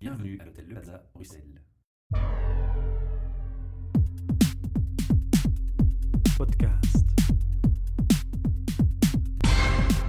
[0.00, 1.60] Bienvenue à l'hôtel Le Plaza, Bruxelles.
[6.38, 7.06] Podcast.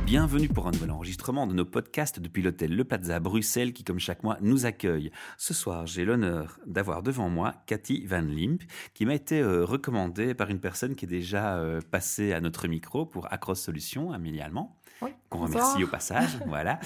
[0.05, 4.00] Bienvenue pour un nouvel enregistrement de nos podcasts depuis l'hôtel Le Plaza Bruxelles qui, comme
[4.00, 5.12] chaque mois, nous accueille.
[5.38, 8.64] Ce soir, j'ai l'honneur d'avoir devant moi Cathy Van Limp
[8.94, 12.70] qui m'a été euh, recommandée par une personne qui est déjà euh, passée à notre
[12.70, 14.80] micro pour Acros Solutions, Amélie Allemand.
[15.02, 15.63] Oui, qu'on bonsoir.
[15.65, 16.38] remercie au passage.
[16.47, 16.79] voilà.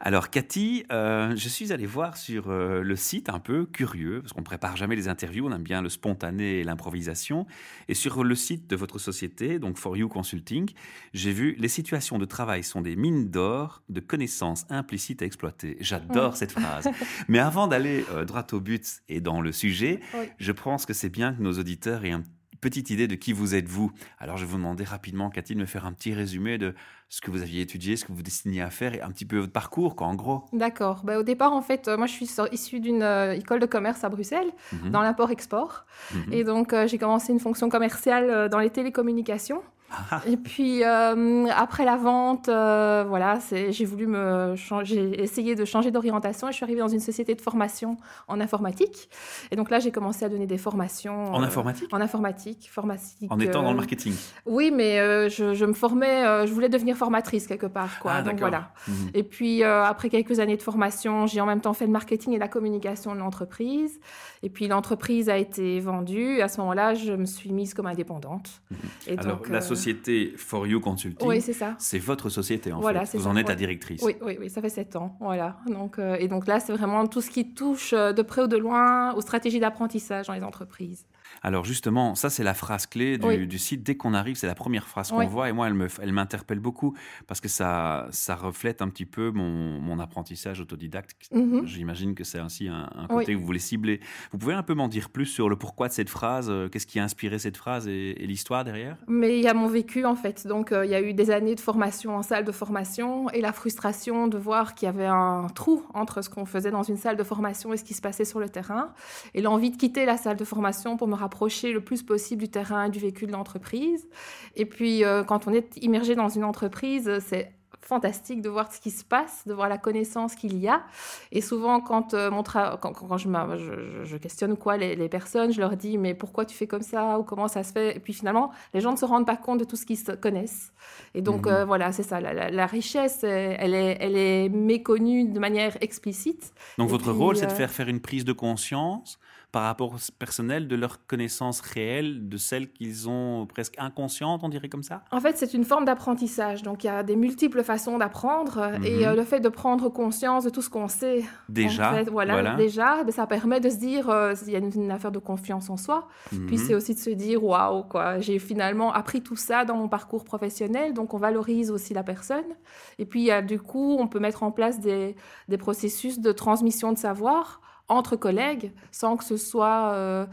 [0.00, 4.32] Alors, Cathy, euh, je suis allé voir sur euh, le site un peu curieux, parce
[4.32, 7.46] qu'on ne prépare jamais les interviews, on aime bien le spontané et l'improvisation.
[7.88, 10.70] Et sur le site de votre société, donc For You Consulting,
[11.14, 15.76] j'ai vu les situations de travail sont des mines d'or de connaissances implicites à exploiter.
[15.80, 16.88] J'adore cette phrase.
[17.28, 20.26] Mais avant d'aller euh, droit au but et dans le sujet, Oui.
[20.38, 22.24] je pense que c'est bien que nos auditeurs aient une
[22.64, 23.92] petite idée de qui vous êtes vous.
[24.18, 26.74] Alors je vais vous demander rapidement, Cathy, de me faire un petit résumé de
[27.10, 29.38] ce que vous aviez étudié, ce que vous destinez à faire et un petit peu
[29.38, 30.46] votre parcours, quoi, en gros.
[30.54, 31.02] D'accord.
[31.04, 34.02] Bah, au départ, en fait, euh, moi, je suis issue d'une euh, école de commerce
[34.02, 34.90] à Bruxelles, Mhm.
[34.90, 35.84] dans l'import-export.
[36.14, 36.32] Mhm.
[36.32, 39.62] Et donc, euh, j'ai commencé une fonction commerciale euh, dans les télécommunications.
[40.10, 43.38] Ah, Et puis, euh, après la vente, euh, voilà,
[43.70, 47.34] j'ai voulu me changer, essayer de changer d'orientation et je suis arrivée dans une société
[47.34, 47.96] de formation
[48.26, 49.08] en informatique.
[49.50, 51.32] Et donc là, j'ai commencé à donner des formations.
[51.32, 51.92] en euh, informatique?
[51.92, 53.30] En informatique, formatique.
[53.30, 54.14] En étant dans le marketing
[54.46, 58.12] Oui, mais je, je me formais, je voulais devenir formatrice quelque part, quoi.
[58.16, 58.70] Ah, donc voilà.
[58.88, 59.10] Mhm.
[59.14, 62.38] Et puis, après quelques années de formation, j'ai en même temps fait le marketing et
[62.38, 64.00] la communication de l'entreprise.
[64.42, 66.38] Et puis, l'entreprise a été vendue.
[66.38, 68.60] Et à ce moment-là, je me suis mise comme indépendante.
[69.06, 69.20] Et Mhm.
[69.20, 71.74] Alors, donc, la société For You Consulting, Oui, c'est ça.
[71.78, 73.18] c'est votre société, en Voilà, fait.
[73.18, 74.02] Vous ça, en êtes la directrice.
[74.02, 75.56] Oui, oui, oui, ça fait sept ans, voilà.
[75.66, 78.46] Donc, euh, et donc là, c'est vraiment tout ce qui touche euh, de près ou
[78.46, 81.06] de loin aux stratégies d'apprentissage dans les entreprises.
[81.46, 83.46] Alors justement, ça c'est la phrase clé du, Oui.
[83.46, 83.82] du site.
[83.82, 85.26] Dès qu'on arrive, c'est la première phrase qu'on Oui.
[85.26, 86.94] voit et moi, elle me, elle m'interpelle beaucoup
[87.26, 91.14] parce que ça, ça reflète un petit peu mon, mon apprentissage autodidacte.
[91.32, 91.66] Mhm.
[91.66, 93.18] J'imagine que c'est ainsi un, un Oui.
[93.20, 94.00] côté que vous voulez cibler.
[94.32, 96.86] Vous pouvez un peu m'en dire plus sur le pourquoi de cette phrase, euh, qu'est-ce
[96.86, 98.96] qui a inspiré cette phrase et, et l'histoire derrière?
[99.06, 100.46] Mais il y a mon vécu en fait.
[100.46, 103.42] Donc euh, il y a eu des années de formation en salle de formation et
[103.42, 106.96] la frustration de voir qu'il y avait un trou entre ce qu'on faisait dans une
[106.96, 108.94] salle de formation et ce qui se passait sur le terrain.
[109.34, 112.48] Et l'envie de quitter la salle de formation pour me rapprocher le plus possible du
[112.48, 114.08] terrain et du vécu de l'entreprise.
[114.56, 118.80] Et puis euh, quand on est immergé dans une entreprise, c'est fantastique de voir ce
[118.80, 120.84] qui se passe, de voir la connaissance qu'il y a.
[121.32, 125.60] Et souvent, quand, euh, mon tra- quand, quand je, questionne quoi les, les personnes, je
[125.60, 127.94] leur dis mais pourquoi tu fais comme ça ou comment ça se fait?
[127.96, 130.12] Et puis finalement, les gens ne se rendent pas compte de tout ce qu'ils se
[130.12, 130.72] connaissent.
[131.14, 131.52] Et donc Mhm.
[131.52, 132.20] euh, voilà, c'est ça.
[132.20, 136.54] La, la- la richesse, elle est, elle est méconnue de manière explicite.
[136.78, 139.18] Donc Et votre puis, rôle, c'est de faire faire une prise de conscience
[139.54, 144.48] par rapport au personnel de leurs connaissances réelles, de celles qu'ils ont presque inconscientes, on
[144.48, 145.04] dirait comme ça?
[145.12, 146.64] En fait, c'est une forme d'apprentissage.
[146.64, 148.84] Donc il y a des multiples façons d'apprendre Mhm.
[148.84, 152.10] et euh, le fait de prendre conscience de tout ce qu'on sait Déjà, En fait,
[152.10, 152.54] voilà, voilà.
[152.56, 155.20] déjà, ben, ça permet de se dire, euh, il y a une, une affaire de
[155.20, 156.08] confiance en soi.
[156.30, 156.56] Puis Mhm.
[156.58, 160.24] c'est aussi de se dire, waouh, quoi, j'ai finalement appris tout ça dans mon parcours
[160.24, 162.50] professionnel, donc on valorise aussi la personne.
[162.98, 165.14] Et puis, du coup, on peut mettre en place des,
[165.48, 170.26] des processus de transmission de savoir entre collègues, sans que ce soit euh,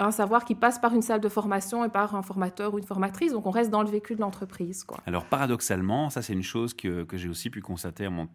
[0.00, 2.84] un savoir qui passe par une salle de formation et par un formateur ou une
[2.84, 3.32] formatrice.
[3.32, 4.98] Donc on reste dans le vécu de l'entreprise, quoi.
[5.06, 8.28] Alors paradoxalement, ça c'est une chose que, que j'ai aussi pu constater à mon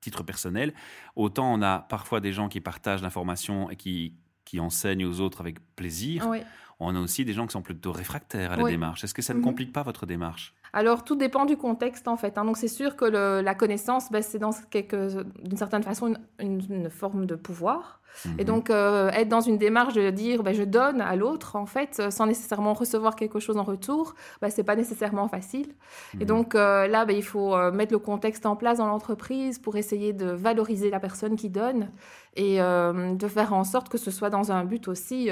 [0.00, 0.74] titre personnel.
[1.16, 4.14] Autant on a parfois des gens qui partagent l'information et qui,
[4.44, 6.40] qui enseignent aux autres avec plaisir, Oui.
[6.78, 8.70] On a aussi des gens qui sont plutôt réfractaires à la Oui.
[8.72, 9.02] démarche.
[9.04, 9.44] Est-ce que ça ne Mhm.
[9.44, 10.54] complique pas votre démarche?
[10.72, 12.36] Alors, tout dépend du contexte, en fait.
[12.36, 12.44] hein.
[12.44, 16.90] Donc, c'est sûr que le- la connaissance, ben, c'est d'une certaine façon une, une- une
[16.90, 18.00] forme de pouvoir.
[18.38, 18.44] Et Mhm.
[18.44, 21.98] donc, euh, être dans une démarche de dire, ben, je donne à l'autre, en fait,
[22.00, 25.68] euh, sans nécessairement recevoir quelque chose en retour, ben, c'est pas nécessairement facile.
[26.14, 26.24] Et Mhm.
[26.24, 30.26] donc, euh, là, il faut mettre le contexte en place dans l'entreprise pour essayer de
[30.30, 31.90] valoriser la personne qui donne
[32.36, 35.28] et euh, de faire en sorte que ce soit dans un but aussi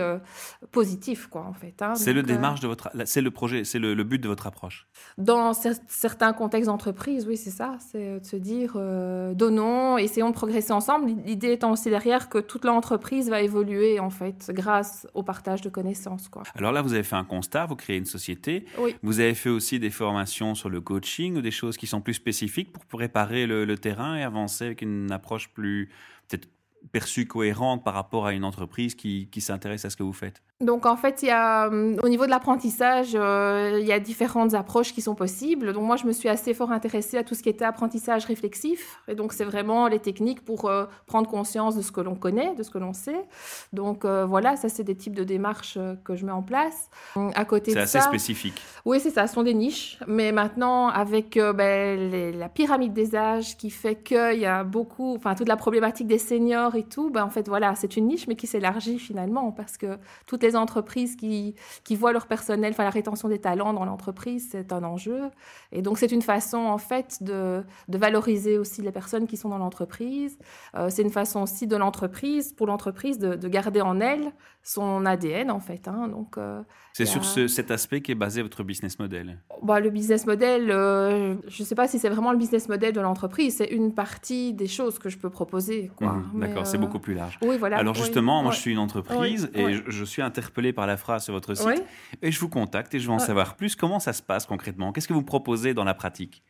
[0.73, 1.83] positif, quoi, en fait.
[1.83, 1.95] hein.
[1.97, 4.47] c'est le euh, démarche de votre, c'est le projet, c'est le, le but de votre
[4.47, 4.87] approche.
[5.19, 7.77] dans cer- certains contextes d'entreprise, oui, c'est ça.
[7.91, 11.11] C'est de se dire, euh, donnons, essayons de progresser ensemble.
[11.27, 15.69] L'idée étant aussi derrière que toute l'entreprise va évoluer, en fait, grâce au partage de
[15.69, 16.45] connaissances, quoi.
[16.55, 18.65] Alors là, vous avez fait un constat, vous créez une société.
[18.79, 18.95] Oui.
[19.03, 22.15] Vous avez fait aussi des formations sur le coaching ou des choses qui sont plus
[22.15, 25.91] spécifiques pour préparer le, le terrain et avancer avec une approche plus
[26.29, 26.49] peut-être
[26.93, 30.43] perçue cohérente par rapport à une entreprise qui, qui s'intéresse à ce que vous faites?
[30.61, 33.99] Donc en fait, il y a, hum, au niveau de l'apprentissage, euh, il y a
[33.99, 35.73] différentes approches qui sont possibles.
[35.73, 38.99] Donc moi, je me suis assez fort intéressée à tout ce qui était apprentissage réflexif.
[39.09, 42.55] Et donc c'est vraiment les techniques pour euh, prendre conscience de ce que l'on connaît,
[42.55, 43.25] de ce que l'on sait.
[43.73, 46.89] Donc euh, voilà, ça c'est des types de démarches que je mets en place.
[47.17, 48.63] Hum, À côté C'est assez ça, spécifique.
[48.85, 49.99] oui, c'est ça, ce sont des niches.
[50.07, 55.15] Mais maintenant, avec ben, les- la pyramide des âges qui fait qu'il y a beaucoup,
[55.17, 58.27] enfin toute la problématique des seniors et tout, ben, en fait, voilà, c'est une niche,
[58.27, 61.55] mais qui s'élargit finalement, parce que toutes les entreprises qui,
[61.85, 65.31] qui voient leur personnel, enfin, la rétention des talents dans l'entreprise, c'est un enjeu.
[65.73, 69.49] Et donc, c'est une façon, en fait, de, de, valoriser aussi les personnes qui sont
[69.49, 70.39] dans l'entreprise.
[70.75, 74.33] Euh, c'est une façon aussi de l'entreprise, pour l'entreprise, de, de, garder en elle
[74.65, 75.87] son ADN, en fait.
[75.87, 76.09] Hein.
[76.09, 76.63] Donc, euh,
[76.95, 80.71] c'est sur ce, cet aspect qui est basé votre business model bah, Le business model,
[80.71, 83.93] euh, je ne sais pas si c'est vraiment le business model de l'entreprise, c'est une
[83.95, 85.91] partie des choses que je peux proposer.
[86.01, 87.39] Mmh, d'accord, c'est beaucoup plus large.
[87.43, 87.77] Oui, voilà.
[87.77, 91.35] Alors justement, moi je suis une entreprise et Je, suis interpellé par la phrase sur
[91.35, 91.85] votre site
[92.23, 93.77] et je vous contacte et je veux en savoir plus.
[93.77, 94.93] Comment ça se passe concrètement?
[94.93, 96.43] Qu'est-ce que vous proposez dans la pratique?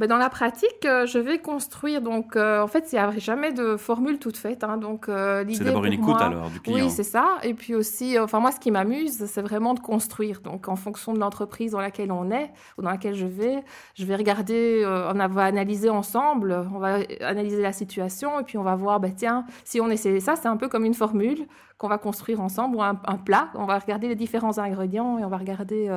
[0.00, 2.00] Ben, dans la pratique, euh, je vais construire.
[2.00, 4.64] Donc, euh, en fait, il n'y a jamais de formule toute faite.
[4.64, 6.86] Hein, donc, euh, c'est d'abord une écoute alors du client.
[6.86, 7.36] Oui, c'est ça.
[7.42, 10.40] Et puis aussi, enfin moi, ce qui m'amuse, c'est vraiment de construire.
[10.40, 13.62] Donc, en fonction de l'entreprise dans laquelle on est ou dans laquelle je vais,
[13.94, 18.62] je vais regarder, on va analyser ensemble, on va analyser la situation et puis on
[18.62, 21.88] va voir, ben, tiens, si on essaie ça, c'est un peu comme une formule qu'on
[21.88, 23.50] va construire ensemble ou un, un, plat.
[23.54, 25.90] On va regarder les différents ingrédients et on va regarder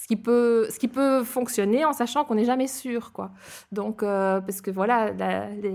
[0.00, 3.29] ce qui peut, ce qui peut fonctionner en sachant qu'on n'est jamais sûr, quoi.
[3.72, 5.12] Donc, euh, parce que voilà.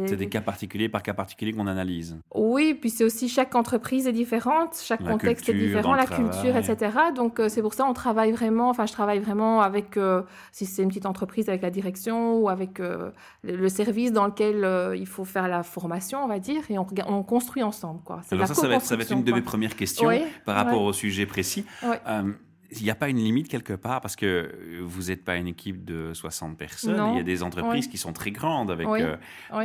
[0.07, 2.17] C'est des cas particuliers par cas particulier qu'on analyse.
[2.33, 6.97] Oui, puis c'est aussi chaque entreprise est différente, chaque contexte est différent, la culture, etc.
[7.15, 10.65] Donc, euh, c'est pour ça on travaille vraiment, enfin, je travaille vraiment avec, euh, si
[10.65, 12.81] c'est une petite entreprise, avec la direction ou avec
[13.43, 17.23] le service dans lequel il faut faire la formation, on va dire, et on, on
[17.23, 18.21] construit ensemble, quoi.
[18.31, 20.09] Alors, ça, ça va, être, ça va, être, une de mes premières questions
[20.45, 21.65] par rapport au sujet précis
[22.71, 25.85] il n'y a pas une limite quelque part parce que vous n'êtes pas une équipe
[25.85, 27.11] de 60 personnes.
[27.13, 29.17] Il y a des entreprises qui sont très grandes avec euh,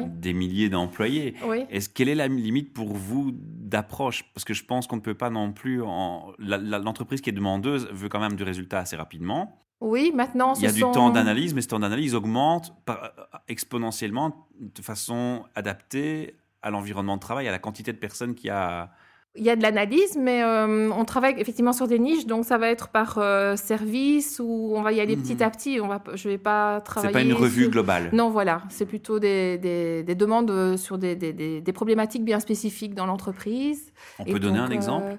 [0.06, 1.34] des milliers d'employés.
[1.70, 4.24] Est-ce quelle est la limite pour vous d'approche?
[4.34, 5.82] Parce que je pense qu'on ne peut pas non plus.
[6.38, 9.56] L'entreprise qui est demandeuse veut quand même du résultat assez rapidement.
[9.80, 12.74] Oui, maintenant, il y a du temps d'analyse, mais ce temps d'analyse augmente
[13.48, 18.50] exponentiellement de façon adaptée à l'environnement de travail, à la quantité de personnes qu'il y
[18.50, 18.90] a
[19.36, 22.58] il y a de l'analyse, mais euh, on travaille effectivement sur des niches, donc ça
[22.58, 25.42] va être par euh, service ou on va y aller petit mhm.
[25.42, 25.80] à petit.
[25.80, 27.12] On va, je vais pas travailler.
[27.12, 28.10] C'est pas une revue globale.
[28.12, 33.92] Non, voilà, c'est plutôt des, des, demandes sur des, des, problématiques bien spécifiques dans l'entreprise.
[34.18, 35.18] On peut donner un exemple?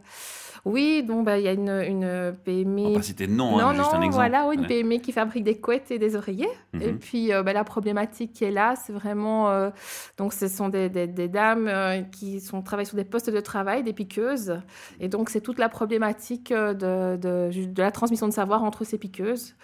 [0.66, 2.82] Euh, oui, donc bah, il y a une, une PME.
[2.82, 4.30] On va pas non, hein, juste un exemple.
[4.30, 6.50] Voilà, une PME qui fabrique des couettes et des oreillers.
[6.80, 7.00] Et mhm.
[7.00, 9.50] puis euh, bah, la problématique qui est là, c'est vraiment.
[9.50, 9.70] Euh,
[10.18, 13.84] donc ce sont des, des, dames euh, qui sont, travaillent sur des postes de travail,
[13.84, 14.60] des piqueuses.
[15.00, 16.74] Et donc c'est toute la problématique de,
[17.18, 19.56] de, de, la transmission de savoir entre ces piqueuses.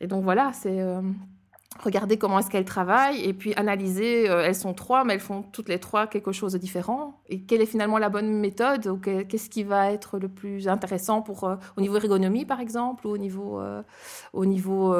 [0.00, 0.82] Et donc voilà, c'est
[1.80, 5.42] regarder comment est-ce qu'elles travaillent et puis analyser, euh, elles sont trois, mais elles font
[5.42, 7.20] toutes les trois quelque chose de différent.
[7.28, 11.22] Et quelle est finalement la bonne méthode ou qu'est-ce qui va être le plus intéressant
[11.22, 13.82] pour, euh, au niveau ergonomie, par exemple, ou au niveau, euh,
[14.32, 14.94] au niveau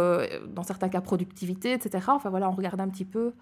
[0.48, 2.04] dans certains cas, productivité, etc.
[2.08, 3.32] Enfin voilà, on regarde un petit peu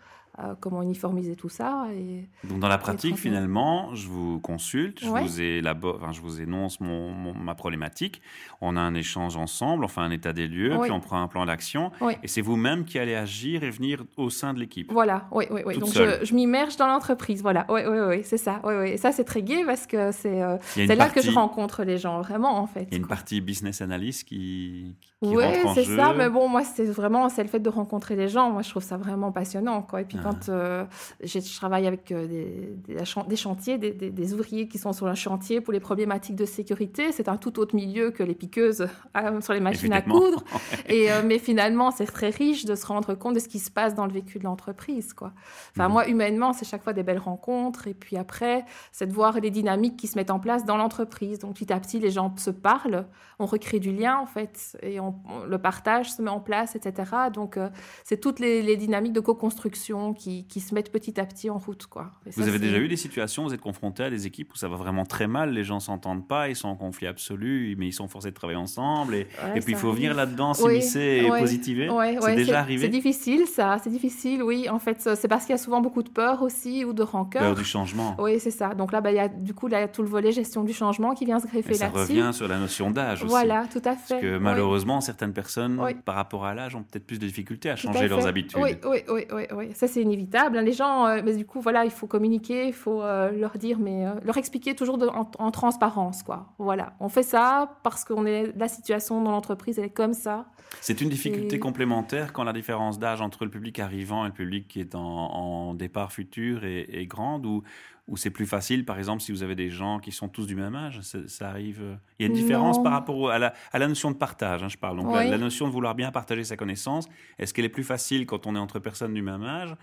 [0.61, 1.87] comment uniformiser tout ça.
[1.93, 6.41] Et, Donc dans la pratique, finalement, je vous consulte, je, vous, élabore, enfin, je vous
[6.41, 8.21] énonce mon, ma problématique,
[8.61, 11.29] on a un échange ensemble, on fait un état des lieux, puis on prend un
[11.29, 11.93] plan d'action,
[12.23, 14.93] et c'est vous-même qui allez agir et venir au sein de l'équipe.
[14.93, 15.79] Voilà, oui, oui, oui.
[15.79, 18.61] Donc je, je m'immerge dans l'entreprise, voilà, oui, oui, oui, c'est ça.
[18.65, 18.89] Oui, oui.
[18.91, 22.21] Et ça, c'est très gai parce que c'est euh, là que je rencontre les gens,
[22.21, 22.87] vraiment, en fait.
[22.91, 25.45] Il y a une partie business analyst qui, qui Oui,
[25.75, 28.63] c'est ça, mais bon, moi, c'est vraiment, c'est le fait de rencontrer les gens, moi,
[28.63, 30.01] je trouve ça vraiment passionnant, quoi.
[30.01, 30.85] Et puis quand euh,
[31.23, 32.95] je travaille avec euh, des,
[33.29, 37.13] des, chantiers, des, des, ouvriers qui sont sur un chantier pour les problématiques de sécurité.
[37.13, 40.45] C'est un tout autre milieu que les piqueuses euh, sur les machines à coudre.
[40.89, 43.95] Et, mais finalement, c'est très riche de se rendre compte de ce qui se passe
[43.95, 45.13] dans le vécu de l'entreprise.
[45.13, 45.33] Quoi.
[45.73, 45.93] Enfin, mhm.
[45.93, 47.87] moi, humainement, c'est chaque fois des belles rencontres.
[47.87, 51.39] Et puis après, c'est de voir les dynamiques qui se mettent en place dans l'entreprise.
[51.39, 53.07] Donc petit à petit, les gens se parlent,
[53.39, 55.14] on recrée du lien, en fait, et on,
[55.49, 57.11] le partage se met en place, etc.
[57.33, 57.59] Donc
[58.05, 61.59] c'est toutes les, les, dynamiques de co-construction qui, qui, se mettent petit à petit en
[61.59, 61.87] route.
[61.87, 62.11] Quoi.
[62.37, 64.77] vous avez déjà eu des situations, vous êtes confronté à des équipes où ça va
[64.77, 68.09] vraiment très mal, les gens s'entendent pas, ils sont en conflit absolu, mais ils sont
[68.09, 71.89] forcés de travailler ensemble, et, et puis il faut venir là-dedans, s'immiscer et positiver.
[72.21, 74.69] c'est déjà arrivé C'est difficile ça, c'est difficile, oui.
[74.69, 77.43] En fait, c'est parce qu'il y a souvent beaucoup de peur aussi, ou de rancœur.
[77.43, 78.17] Peur du changement.
[78.19, 78.75] Oui, c'est ça.
[78.75, 80.65] Donc là, bah, y a, du coup, là, il y a tout le volet gestion
[80.65, 81.79] du changement qui vient se greffer là-dessus.
[81.79, 83.31] Ça revient sur la notion d'âge aussi.
[83.31, 84.15] Voilà, tout à fait.
[84.15, 87.77] Parce que malheureusement, certaines personnes, par rapport à l'âge, ont peut-être plus de difficultés à
[87.77, 88.61] changer leurs habitudes.
[88.61, 90.59] Oui, oui, oui, oui, ça c'est inévitable.
[90.59, 90.63] Hein.
[90.63, 93.79] Les gens, euh, mais du coup, voilà, il faut communiquer, il faut euh, leur dire,
[93.79, 94.99] mais euh, leur expliquer toujours
[95.39, 96.55] en, transparence, quoi.
[96.59, 100.47] Voilà, on fait ça parce qu'on est la situation dans l'entreprise, elle est comme ça.
[100.81, 104.67] C'est une difficulté complémentaire quand la différence d'âge entre le public arrivant et le public
[104.67, 107.63] qui est en, départ futur est, est grande ou
[108.07, 110.55] ou c'est plus facile, par exemple, si vous avez des gens qui sont tous du
[110.55, 111.81] même âge Ça arrive.
[111.83, 114.63] Euh, il y a une différence par rapport à la, à la, notion de partage,
[114.63, 114.99] hein, je parle.
[114.99, 117.09] Donc, la, notion de vouloir bien partager sa connaissance,
[117.39, 119.75] est-ce qu'elle est plus facile quand on est entre personnes du même âge?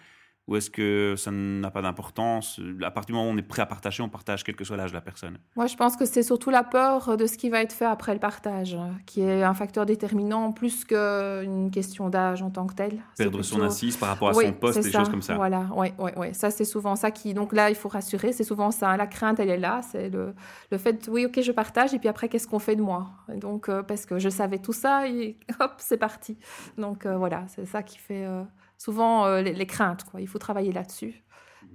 [0.47, 2.59] Ou est-ce que ça n'a pas d'importance?
[2.83, 4.75] À partir du moment où on est prêt à partager, on partage quel que soit
[4.75, 5.37] l'âge de la personne.
[5.55, 8.13] Moi, je pense que c'est surtout la peur de ce qui va être fait après
[8.13, 12.99] le partage, qui est un facteur déterminant plus qu'une question d'âge en tant que tel.
[13.17, 15.35] Perdre son assise par rapport à son poste, des choses comme ça.
[15.35, 16.33] Voilà, oui, oui, oui.
[16.33, 17.33] Ça, c'est souvent ça qui.
[17.33, 18.97] Donc là, il faut rassurer, c'est souvent ça.
[18.97, 19.81] La crainte, elle est là.
[19.83, 20.33] C'est le,
[20.71, 23.11] le fait, oui, ok, je partage, et puis après, qu'est-ce qu'on fait de moi?
[23.35, 26.37] Donc, euh, parce que je savais tout ça, et hop, c'est parti.
[26.77, 28.25] Donc euh, voilà, c'est ça qui fait.
[28.25, 28.43] Euh,
[28.81, 30.03] souvent euh, les, craintes.
[30.05, 30.21] Quoi.
[30.21, 31.23] Il faut travailler là-dessus.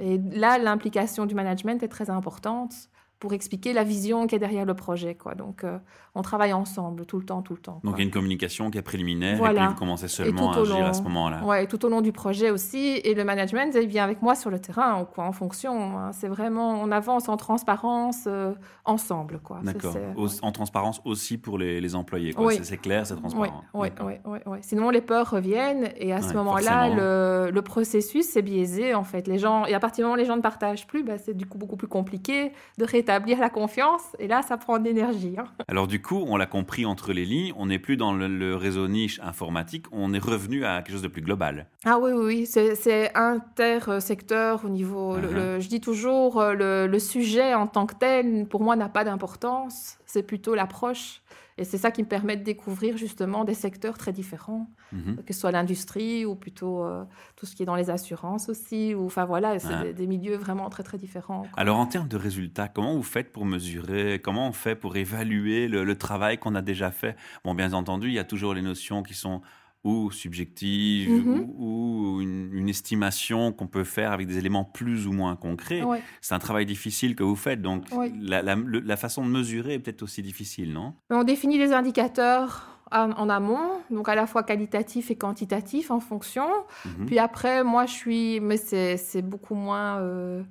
[0.01, 2.75] Et là, l'implication du management est très importante
[3.19, 5.15] pour expliquer la vision qui est derrière le projet.
[5.15, 5.35] Quoi.
[5.35, 5.79] Donc, euh,
[6.15, 7.81] on travaille ensemble tout le temps, tout le temps.
[7.83, 10.61] Donc, il y a une communication qui est préliminaire et puis vous commencez seulement à
[10.61, 11.41] agir à ce moment-là.
[11.45, 13.01] Oui, tout au long du projet aussi.
[13.05, 15.99] Et le management, il vient avec moi sur le terrain, quoi, en fonction.
[15.99, 16.13] Hein.
[16.13, 18.53] C'est vraiment, on avance en transparence euh,
[18.85, 19.41] ensemble.
[19.63, 19.97] D'accord.
[20.43, 22.35] En transparence aussi pour les, les employés.
[22.37, 22.59] Oui.
[22.63, 23.65] C'est clair, c'est transparent.
[23.73, 25.91] Oui, oui, oui, oui, Sinon, les peurs reviennent.
[25.97, 29.27] Et à ce moment-là, le, le, processus, c'est biaisé, en fait.
[29.27, 31.35] Les gens, et à partir du moment où les gens ne partagent plus, bah, c'est
[31.35, 34.03] du coup beaucoup plus compliqué de établir la confiance.
[34.19, 35.37] Et là, ça prend de l'énergie.
[35.39, 35.45] Hein.
[35.69, 38.89] Alors du coup, on l'a compris entre les lignes, on n'est plus dans le, réseau
[38.89, 41.67] niche informatique, on est revenu à quelque chose de plus global.
[41.85, 42.47] Ah oui, oui, oui.
[42.47, 45.17] c'est intersecteur au niveau...
[45.17, 45.61] Uh-huh.
[45.61, 49.99] je dis toujours, euh, le sujet en tant que tel, pour moi, n'a pas d'importance.
[50.07, 51.23] C'est plutôt l'approche.
[51.59, 55.17] Et c'est ça qui me permet de découvrir justement des secteurs très différents, mhm.
[55.25, 58.95] que ce soit l'industrie ou plutôt euh, tout ce qui est dans les assurances aussi.
[58.95, 61.47] Ou, enfin voilà, c'est des, milieux vraiment très très différents.
[61.57, 65.67] Alors en termes de résultats, comment vous faites pour mesurer, comment on fait pour évaluer
[65.67, 67.17] le, le travail qu'on a déjà fait?
[67.45, 69.41] Bon, bien entendu, il y a toujours les notions qui sont
[69.87, 71.47] ou subjective mhm.
[71.57, 75.83] ou, une, estimation qu'on peut faire avec des éléments plus ou moins concrets.
[76.21, 77.85] C'est un travail difficile que vous faites, donc
[78.21, 80.95] la, façon de mesurer est peut-être aussi difficile, non?
[81.11, 86.49] On définit des indicateurs en, amont, donc à la fois qualitatif et quantitatif en fonction.
[86.85, 87.07] Mhm.
[87.07, 90.43] Puis après, moi, je suis, mais c'est beaucoup moins, euh,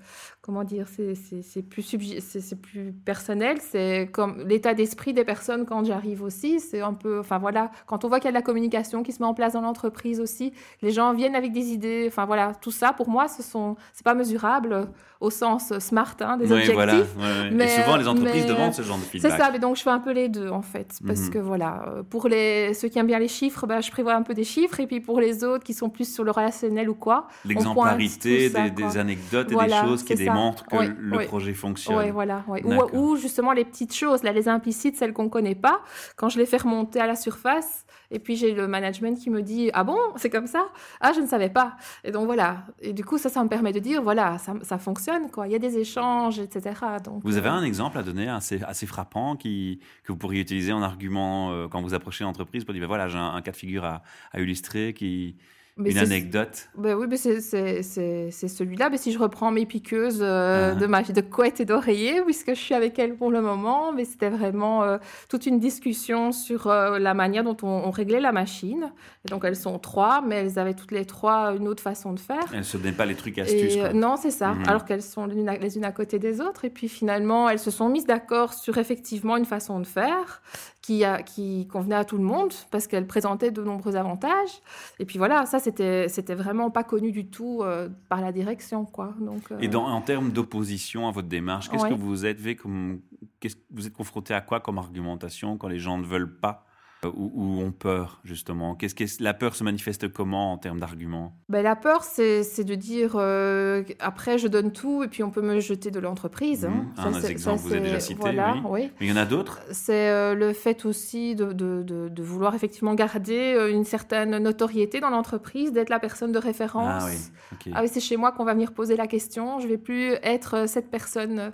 [0.45, 3.57] comment dire, c'est plus, c'est plus personnel.
[3.59, 6.59] C'est comme l'état d'esprit des personnes quand j'arrive aussi.
[6.59, 9.11] C'est un peu, enfin voilà, quand on voit qu'il y a de la communication qui
[9.11, 12.05] se met en place dans l'entreprise aussi, les gens viennent avec des idées.
[12.07, 14.87] Enfin voilà, tout ça pour moi, ce sont, c'est pas mesurable
[15.21, 16.75] au sens smart hein, des objectifs.
[16.75, 19.31] Voilà, Mais, Et souvent les entreprises demandent ce genre de feedback.
[19.31, 21.29] C'est ça, mais donc je fais un peu les deux en fait, parce mhm.
[21.31, 24.21] que voilà, euh, pour les ceux qui aiment bien les chiffres, bah, je prévois un
[24.21, 26.95] peu des chiffres, et puis pour les autres qui sont plus sur le relationnel ou
[26.95, 32.11] quoi, l'exemplarité des, anecdotes et des choses qui démontrent montre que le projet fonctionne.
[32.11, 32.43] Voilà.
[32.47, 35.81] Ou, ou, justement les petites choses, là, les implicites, celles qu'on ne connaît pas,
[36.15, 39.41] quand je les fais remonter à la surface, et puis j'ai le management qui me
[39.41, 40.67] dit Ah bon, c'est comme ça?
[41.01, 41.75] Ah, je ne savais pas.
[42.03, 42.65] Et donc voilà.
[42.81, 45.47] Et du coup, ça, ça me permet de dire Voilà, ça, ça fonctionne, quoi.
[45.47, 46.79] Il y a des échanges, etc.
[47.03, 50.41] Donc, vous avez euh, un exemple à donner assez, assez frappant qui, que vous pourriez
[50.41, 53.41] utiliser en argument euh, quand vous approchez l'entreprise pour dire ben Voilà, j'ai un, un,
[53.41, 55.35] cas de figure à, à illustrer qui
[55.77, 58.89] une anecdote ben Oui, c'est celui-là.
[58.89, 60.79] Mais si je reprends mes piqueuses euh, ah.
[60.79, 64.05] de, ma, de couette et d'oreiller, puisque je suis avec elles pour le moment, mais
[64.05, 64.97] c'était vraiment euh,
[65.29, 68.91] toute une discussion sur euh, la manière dont on, réglait la machine.
[69.25, 72.19] Et donc elles sont trois, mais elles avaient toutes les trois une autre façon de
[72.19, 72.45] faire.
[72.51, 73.77] Elles ne se donnaient pas les trucs astuces.
[73.93, 74.53] non, c'est ça.
[74.53, 74.63] Mhm.
[74.67, 76.63] Alors qu'elles sont les unes, à, côté des autres.
[76.65, 80.41] Et puis finalement, elles se sont mises d'accord sur effectivement une façon de faire
[80.85, 84.61] qui, a, qui convenait à tout le monde parce qu'elle présentait de nombreux avantages.
[84.99, 88.85] Et puis voilà, ça, c'était, c'était vraiment pas connu du tout euh, par la direction.
[88.85, 89.15] Quoi.
[89.19, 93.01] Donc, euh, Et dans, en termes d'opposition à votre démarche, qu'est-ce que vous êtes, comme,
[93.39, 96.65] qu'est-ce, vous êtes confronté à quoi comme argumentation quand les gens ne veulent pas
[97.05, 98.75] euh, ou, ont peur, justement?
[98.75, 101.33] Qu'est-ce que La peur se manifeste comment en termes d'arguments?
[101.49, 105.41] Ben, La peur, c'est de dire euh, après, je donne tout et puis on peut
[105.41, 106.65] me jeter de l'entreprise.
[106.65, 106.85] Hein.
[106.97, 106.99] Mmh.
[106.99, 108.19] un exemple, vous avez déjà cité.
[108.19, 108.91] Voilà, oui.
[108.99, 109.59] Mais il y en a d'autres?
[109.71, 115.09] C'est euh, le fait aussi de, de, de, vouloir effectivement garder une certaine notoriété dans
[115.09, 117.03] l'entreprise, d'être la personne de référence.
[117.03, 119.59] Ah oui, ah oui c'est chez moi qu'on va venir poser la question.
[119.59, 121.51] Je ne vais plus être cette personne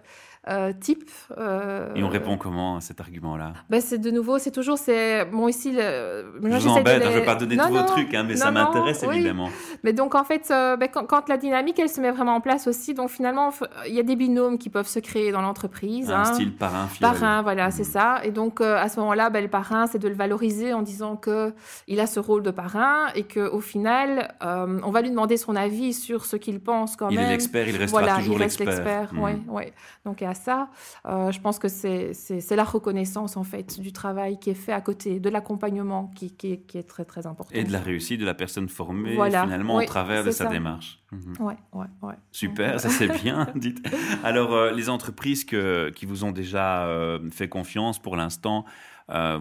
[0.50, 1.08] euh, type.
[1.38, 5.24] Euh, Et on répond comment à cet argument-là ben C'est de nouveau, c'est toujours, c'est
[5.26, 5.72] bon ici.
[5.72, 8.50] Le, je vous embête, je ne veux pas donner tous vos trucs, hein, mais ça
[8.50, 9.50] m'intéresse évidemment.
[9.84, 12.66] Mais donc en fait, euh, ben, quand, la dynamique, elle se met vraiment en place
[12.66, 13.52] aussi, donc finalement,
[13.88, 16.10] il y a des binômes qui peuvent se créer dans l'entreprise.
[16.10, 16.26] Un hein.
[16.26, 16.88] style parrain.
[16.88, 17.20] Fiable.
[17.20, 17.92] Parrain, voilà, c'est mmh.
[17.92, 18.22] ça.
[18.24, 21.54] Et donc à ce moment-là, ben, le parrain, c'est de le valoriser en disant que
[21.88, 25.56] il a ce rôle de parrain et que au final, on va lui demander son
[25.56, 27.20] avis sur ce qu'il pense quand même.
[27.20, 28.66] Il est l'expert, il restera voilà, toujours l'expert.
[28.66, 29.54] Voilà, il reste l'expert, mmh.
[29.54, 30.70] ouais, Donc ça.
[31.06, 34.82] Euh, je pense que c'est la reconnaissance en fait du travail qui est fait à
[34.82, 37.54] côté, de l'accompagnement qui, qui, est très très important.
[37.54, 41.00] Et de la réussite de la personne formée finalement au travers de sa démarche.
[41.12, 41.46] Mhm.
[41.46, 42.16] Ouais, ouais, ouais.
[42.32, 43.48] Super, ça c'est bien.
[43.56, 43.86] Dites.
[44.24, 48.66] Alors euh, les entreprises que, qui vous ont déjà euh, fait confiance pour l'instant,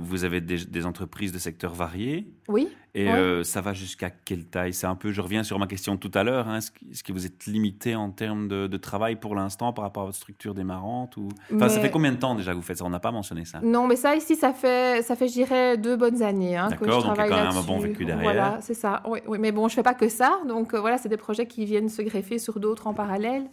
[0.01, 2.27] vous avez des, des, entreprises de secteurs variés.
[2.49, 2.69] Oui.
[2.95, 4.73] Et euh, ça va jusqu'à quelle taille?
[4.73, 6.49] C'est un peu, je reviens sur ma question tout à l'heure.
[6.49, 10.07] Hein, est-ce, que vous êtes limité en termes de, travail pour l'instant par rapport à
[10.07, 11.29] votre structure démarrante ou...
[11.55, 12.85] enfin, Ça fait combien de temps déjà que vous faites ça?
[12.85, 13.61] On n'a pas mentionné ça.
[13.63, 16.57] Non, mais ça ici, ça fait, ça fait je dirais, deux bonnes années.
[16.57, 18.23] Hein, D'accord, donc il y a quand même un bon vécu derrière.
[18.23, 19.03] Voilà, c'est ça.
[19.07, 20.41] Oui, oui, mais bon, je fais pas que ça.
[20.49, 23.45] Donc euh, voilà, c'est des projets qui viennent se greffer sur d'autres en parallèle.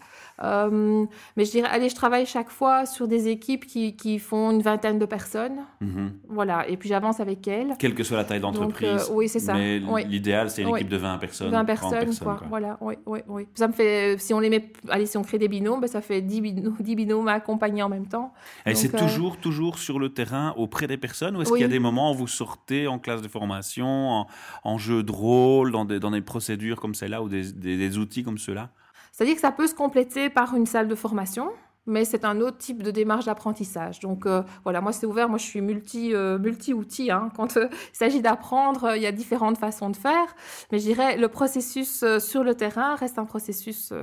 [0.44, 4.52] Euh, mais je dirais, allez, je travaille chaque fois sur des équipes qui, qui font
[4.52, 5.66] une vingtaine de personnes.
[5.82, 6.14] Mhm.
[6.30, 7.76] Voilà, et puis j'avance avec elles.
[7.80, 9.10] Quelle que soit la taille d'entreprise.
[9.12, 9.54] oui, c'est ça.
[9.54, 11.52] Mais l'idéal, c'est une équipe de 20 personnes.
[11.52, 12.42] 20 personnes, quoi.
[12.50, 13.48] Voilà, oui, oui, oui.
[13.56, 16.02] Ça me fait, si on les met, allez, si on crée des binômes, ben, ça
[16.02, 18.34] fait 10 binômes, 10 binômes à accompagner en même temps.
[18.66, 21.66] Et c'est euh, toujours, toujours sur le terrain auprès des personnes ou est-ce qu'il y
[21.66, 24.26] a des moments où vous sortez en classe de formation,
[24.64, 28.24] en, jeu de rôle, dans des, dans des procédures comme celle-là ou des, des outils
[28.24, 28.70] comme ceux-là?
[29.12, 31.50] C'est-à-dire que ça peut se compléter par une salle de formation
[31.88, 34.00] mais c'est un autre type de démarche d'apprentissage.
[34.00, 37.10] Donc euh, voilà, moi c'est ouvert, moi je suis multi, euh, multi-outils.
[37.10, 37.32] Hein.
[37.36, 40.36] Quand euh, il s'agit d'apprendre, il y a différentes façons de faire,
[40.72, 43.94] mais je dirais le processus sur le terrain reste un processus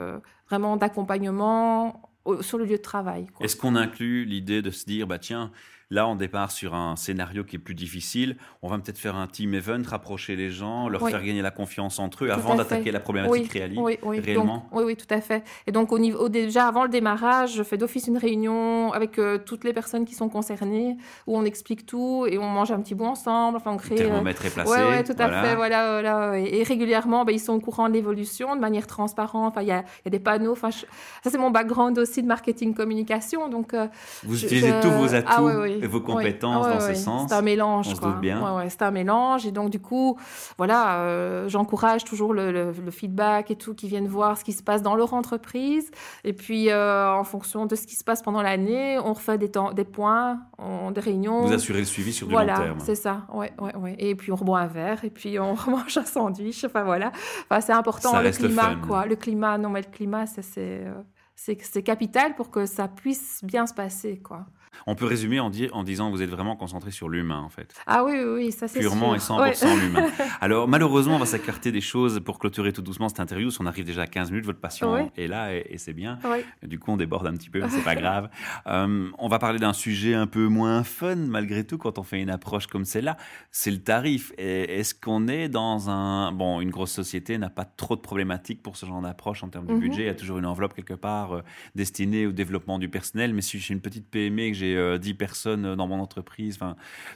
[0.48, 2.10] vraiment d'accompagnement
[2.40, 3.26] sur le lieu de travail.
[3.40, 5.50] Est-ce qu'on inclut l'idée de se dire, bah tiens,
[5.90, 8.36] Là, on départ sur un scénario qui est plus difficile.
[8.62, 11.98] On va peut-être faire un team event, rapprocher les gens, leur faire gagner la confiance
[11.98, 14.68] entre eux avant d'attaquer la problématique oui, oui, réellement.
[14.72, 15.44] oui, oui, tout à fait.
[15.66, 19.38] Et donc, au niveau, déjà avant le démarrage, je fais d'office une réunion avec euh,
[19.38, 22.94] toutes les personnes qui sont concernées où on explique tout et on mange un petit
[22.94, 23.56] bout ensemble.
[23.56, 23.96] Enfin, on crée.
[23.96, 24.70] Le thermomètre est placé.
[24.70, 25.54] Oui, tout à fait.
[25.54, 29.52] Voilà, Et, régulièrement, ben, ils sont au courant de l'évolution de manière transparente.
[29.52, 30.52] Enfin, il y a, y a, des panneaux.
[30.52, 33.48] Enfin, ça, c'est mon background aussi de marketing communication.
[33.48, 33.86] Donc, euh,
[34.24, 35.48] vous utilisez tous vos atouts.
[35.48, 37.28] Ah, vos compétences dans ce sens.
[37.28, 37.88] C'est un mélange.
[37.88, 38.68] On se doute bien.
[38.68, 39.46] C'est un mélange.
[39.46, 40.18] Et donc, du coup,
[40.58, 44.82] voilà, euh, j'encourage toujours le, feedback et tout, qui viennent voir ce qui se passe
[44.82, 45.90] dans leur entreprise.
[46.22, 49.50] Et puis, euh, en fonction de ce qui se passe pendant l'année, on refait des,
[49.50, 51.42] temps, des points, on, des réunions.
[51.42, 52.56] Vous assurez le suivi sur du long terme.
[52.56, 53.26] Voilà, c'est ça.
[53.32, 53.96] Ouais, ouais, ouais.
[53.98, 56.64] Et puis, on reboit un verre et puis on mange un sandwich.
[56.64, 57.12] Enfin, voilà.
[57.48, 59.06] Enfin, c'est important, le climat, quoi.
[59.06, 60.84] Le climat, non, mais le climat, ça, c'est...
[60.84, 60.92] Euh,
[61.36, 64.46] c'est capital pour que ça puisse bien se passer, quoi.
[64.86, 67.74] On peut résumer en, en, disant que vous êtes vraiment concentré sur l'humain, en fait.
[67.86, 70.08] Ah oui, oui, ça c'est Purement et 100% l'humain.
[70.40, 73.50] Alors, malheureusement, on va s'écarter des choses pour clôturer tout doucement cette interview.
[73.50, 76.18] Si on arrive déjà à 15 minutes, votre passion est là et, c'est bien.
[76.62, 78.28] Du coup, on déborde un petit peu, mais c'est pas grave.
[78.66, 82.20] Euh, on va parler d'un sujet un peu moins fun, malgré tout, quand on fait
[82.20, 83.16] une approche comme celle-là.
[83.50, 84.32] C'est le tarif.
[84.38, 86.32] Est-ce qu'on est dans un...
[86.32, 89.66] Bon, une grosse société n'a pas trop de problématiques pour ce genre d'approche en termes
[89.66, 89.80] de mhm.
[89.80, 90.02] budget?
[90.02, 91.42] Il y a toujours une enveloppe quelque part euh,
[91.74, 93.34] destinée au développement du personnel.
[93.34, 96.58] Mais si j'ai une petite PME que j'ai j'ai 10 euh, personnes dans mon entreprise,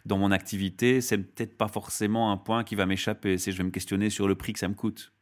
[0.04, 3.38] dans mon activité, c'est peut-être pas forcément un point qui va m'échapper.
[3.38, 5.12] Si je vais me questionner sur le prix que ça me coûte.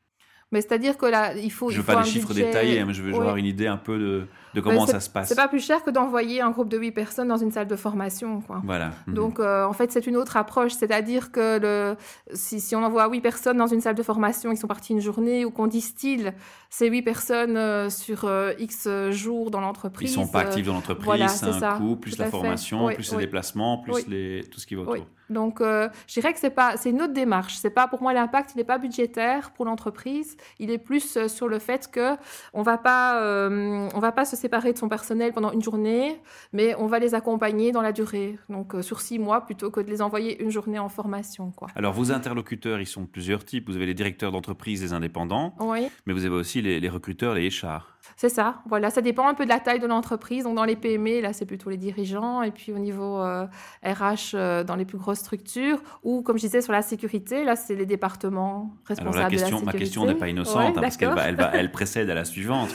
[0.53, 1.71] Mais c'est-à-dire que là, il faut.
[1.71, 4.27] Je veux pas des chiffres détaillés, mais je veux avoir une idée un peu de,
[4.55, 5.29] de comment ça se passe.
[5.29, 7.75] C'est pas plus cher que d'envoyer un groupe de 8 personnes dans une salle de
[7.75, 8.41] formation.
[8.43, 8.63] Quoi.
[8.65, 8.93] Voilà.
[9.09, 9.15] Mhm.
[9.15, 10.73] Donc, euh, en fait, c'est une autre approche.
[10.73, 11.97] C'est-à-dire que le,
[12.33, 15.01] si, si, on envoie 8 personnes dans une salle de formation, ils sont partis une
[15.01, 16.33] journée, ou qu'on distille
[16.71, 20.13] ces 8 personnes euh, sur euh, X jours dans l'entreprise.
[20.13, 21.75] Ils sont pas actifs dans l'entreprise, c'est un ça.
[21.77, 25.07] coût, plus la formation, plus les déplacements, plus les, tout ce qui va autour.
[25.31, 27.57] Donc, je dirais que c'est pas, c'est une autre démarche.
[27.57, 30.37] C'est pas pour moi l'impact, il n'est pas budgétaire pour l'entreprise.
[30.59, 32.17] Il est plus sur le fait que
[32.53, 36.21] on va pas, on va pas se séparer de son personnel pendant une journée,
[36.53, 39.81] mais on va les accompagner dans la durée, donc euh, sur six mois plutôt que
[39.81, 41.51] de les envoyer une journée en formation.
[41.51, 41.69] Quoi.
[41.75, 43.69] Alors vos interlocuteurs, ils sont de plusieurs types.
[43.69, 45.89] Vous avez les directeurs d'entreprise, les indépendants, oui.
[46.07, 47.97] mais vous avez aussi les, les recruteurs, les HR.
[48.15, 50.45] C'est ça, voilà, ça dépend un peu de la taille de l'entreprise.
[50.45, 53.47] Donc dans les PME, là, c'est plutôt les dirigeants, et puis au niveau RH, euh,
[54.35, 57.75] euh, dans les plus grosses structures, ou comme je disais sur la sécurité, là, c'est
[57.75, 60.97] les départements responsables Alors la question, de la Ma question n'est pas innocente, hein, parce
[60.97, 62.71] qu'elle elle elle précède à la suivante.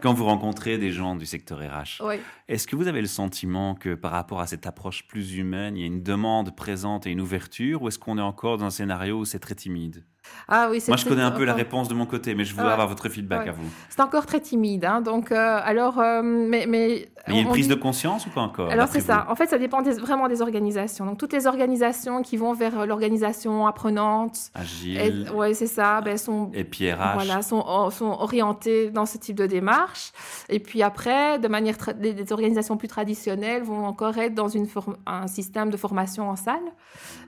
[0.00, 2.02] Quand vous rencontrez des gens du secteur RH,
[2.48, 5.80] est-ce que vous avez le sentiment que par rapport à cette approche plus humaine, il
[5.80, 8.70] y a une demande présente et une ouverture, ou est-ce qu'on est encore dans un
[8.70, 10.04] scénario où c'est très timide?
[10.48, 12.72] Ah oui, Moi, je connais un peu la réponse de mon côté, mais je voudrais
[12.72, 13.64] avoir votre feedback à vous.
[13.88, 17.48] C'est encore très timide, hein, donc euh, alors, euh, mais, mais, il y a une
[17.48, 19.26] prise de conscience ou pas encore Alors c'est ça.
[19.28, 21.04] En fait, ça dépend vraiment des organisations.
[21.04, 26.16] Donc toutes les organisations qui vont vers euh, l'organisation apprenante, agile, ouais, c'est ça, ben,
[26.16, 30.12] sont et puis RH, voilà, sont, sont orientées dans ce type de démarche.
[30.48, 34.68] Et puis après, de manière des, organisations plus traditionnelles vont encore être dans une
[35.06, 36.60] un système de formation en salle.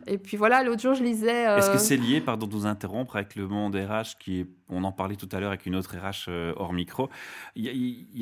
[0.08, 1.44] Et puis voilà, l'autre jour, je lisais.
[1.44, 4.84] Est-ce que c'est lié, pardon de vous interrompre, avec le monde RH qui est on
[4.84, 7.08] en parlait tout à l'heure avec une autre RH euh, hors micro.
[7.56, 7.72] Il y, a,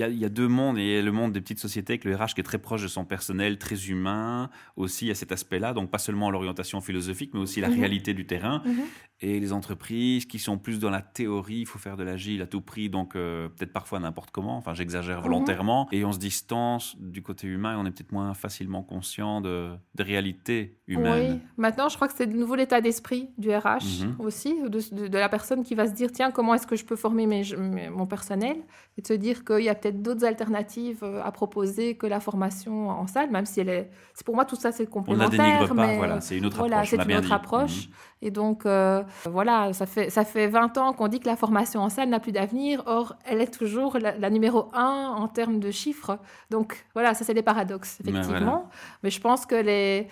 [0.08, 2.40] il, y a, deux mondes, et le monde des petites sociétés avec le RH qui
[2.40, 6.30] est très proche de son personnel, très humain, aussi à cet aspect-là, donc pas seulement
[6.30, 7.80] l'orientation philosophique, mais aussi la mhm.
[7.80, 8.62] réalité du terrain.
[8.64, 8.84] Mhm.
[9.22, 12.46] Et les entreprises qui sont plus dans la théorie, il faut faire de l'agile à
[12.46, 15.22] tout prix, donc euh, peut-être parfois n'importe comment, enfin j'exagère mhm.
[15.22, 19.40] volontairement, et on se distance du côté humain et on est peut-être moins facilement conscient
[19.40, 21.32] de, de réalités humaines.
[21.34, 25.18] Oui, maintenant je crois que c'est de nouveau l'état d'esprit du RH aussi, de, de,
[25.18, 27.42] la personne qui va se dire tiens, comment est-ce que je peux former mes,
[27.90, 28.58] mon personnel
[28.98, 32.20] et de se dire qu'il y a peut-être d'autres alternatives euh, à proposer que la
[32.20, 33.90] formation en salle, même si elle est.
[34.12, 35.40] C'est pour moi tout ça c'est complémentaire.
[35.40, 36.90] On la dénigre pas, voilà, c'est une autre approche.
[36.90, 37.86] c'est une autre approche.
[37.86, 37.92] Mhm.
[38.22, 41.80] Et donc euh, voilà, ça fait ça fait 20 ans qu'on dit que la formation
[41.80, 42.82] en salle n'a plus d'avenir.
[42.84, 46.18] Or, elle est toujours la, numéro un en termes de chiffres.
[46.50, 48.68] Donc voilà, ça c'est des paradoxes effectivement.
[49.02, 50.08] Mais je pense que les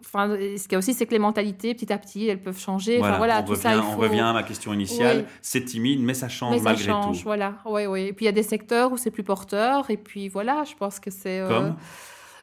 [0.00, 2.58] Enfin, ce qu'il y a aussi, c'est que les mentalités, petit à petit, elles peuvent
[2.58, 2.98] changer.
[2.98, 5.26] Voilà, enfin, voilà on, tout revient, ça, on revient à ma question initiale.
[5.42, 7.24] C'est timide, mais ça change mais malgré ça change, tout.
[7.24, 8.02] Voilà, oui, oui.
[8.02, 9.90] Et puis il y a des secteurs où c'est plus porteur.
[9.90, 11.40] Et puis voilà, je pense que c'est.
[11.40, 11.76] Euh, Comme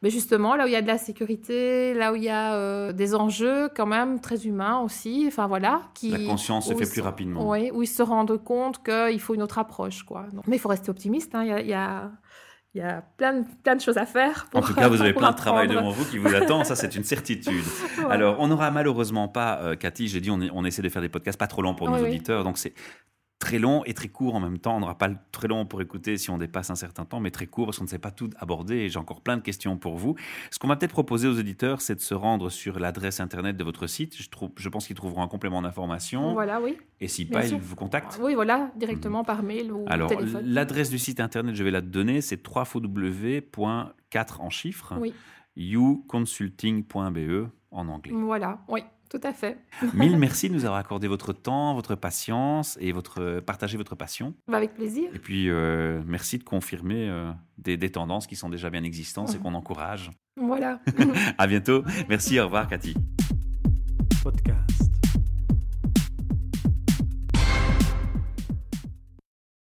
[0.05, 2.53] mais justement, là où il y a de la sécurité, là où il y a
[2.53, 5.81] euh, des enjeux quand même très humains aussi, enfin voilà.
[5.95, 7.49] Qui, la conscience se fait plus rapidement.
[7.49, 10.03] Oui, où ils se rendent compte qu'il faut une autre approche.
[10.03, 10.25] Quoi.
[10.45, 11.33] mais il faut rester optimiste.
[11.33, 11.59] Hein.
[11.59, 12.11] Il, y a,
[12.75, 14.47] il y a plein de, plein de choses à faire.
[14.53, 16.93] en tout cas, vous avez plein de travail devant vous qui vous attend, ça c'est
[16.93, 17.63] une certitude.
[18.09, 21.07] Alors, on n'aura malheureusement pas, euh, Cathy, j'ai dit, on, on, essaie de faire des
[21.07, 22.73] podcasts pas trop longs pour nos auditeurs, donc c'est
[23.45, 24.75] très long et très court en même temps.
[24.75, 27.29] On n'aura pas le très long pour écouter si on dépasse un certain temps, mais
[27.29, 29.77] très court parce qu'on ne sait pas tout aborder et j'ai encore plein de questions
[29.77, 30.15] pour vous.
[30.49, 33.63] Ce qu'on va peut-être proposer aux éditeurs, c'est de se rendre sur l'adresse internet de
[33.63, 34.17] votre site.
[34.17, 36.33] Je, trouve, je pense qu'ils trouveront un complément d'information.
[36.33, 36.75] Voilà, oui.
[36.99, 38.19] Et si pas, ils vous contactent.
[38.19, 39.25] Oui, voilà, directement mhm.
[39.25, 40.43] par mail ou Alors, téléphone.
[40.43, 43.91] l'adresse du site internet, je vais la donner, c'est www.4
[44.39, 45.13] en chiffres, oui.
[45.55, 48.11] youconsulting.be en anglais.
[48.15, 48.81] Voilà, oui.
[49.09, 49.57] Tout à fait.
[49.93, 54.33] Mille merci de nous avoir accordé votre temps, votre patience et votre partager votre passion.
[54.47, 55.09] Bah, avec plaisir.
[55.13, 59.35] Et puis euh, merci de confirmer euh, des, des, tendances qui sont déjà bien existantes
[59.35, 60.11] et qu'on encourage.
[60.37, 60.79] Voilà.
[61.37, 61.83] à bientôt.
[62.09, 62.39] Merci.
[62.39, 62.95] Au revoir, Cathy.